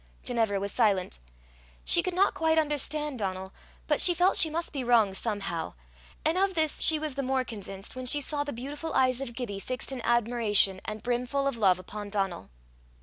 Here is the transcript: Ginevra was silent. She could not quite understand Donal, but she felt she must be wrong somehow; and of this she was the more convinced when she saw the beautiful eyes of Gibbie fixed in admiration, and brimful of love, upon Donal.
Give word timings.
Ginevra 0.23 0.59
was 0.59 0.71
silent. 0.71 1.19
She 1.85 2.01
could 2.01 2.15
not 2.15 2.33
quite 2.33 2.57
understand 2.57 3.19
Donal, 3.19 3.53
but 3.85 4.01
she 4.01 4.15
felt 4.15 4.35
she 4.35 4.49
must 4.49 4.73
be 4.73 4.83
wrong 4.83 5.13
somehow; 5.13 5.75
and 6.25 6.39
of 6.39 6.55
this 6.55 6.81
she 6.81 6.97
was 6.97 7.13
the 7.13 7.21
more 7.21 7.43
convinced 7.43 7.95
when 7.95 8.07
she 8.07 8.19
saw 8.19 8.43
the 8.43 8.51
beautiful 8.51 8.93
eyes 8.95 9.21
of 9.21 9.35
Gibbie 9.35 9.59
fixed 9.59 9.91
in 9.91 10.01
admiration, 10.01 10.81
and 10.85 11.03
brimful 11.03 11.45
of 11.45 11.55
love, 11.55 11.77
upon 11.77 12.09
Donal. 12.09 12.49